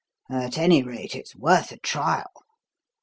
[0.31, 2.31] "At any rate it's worth a trial."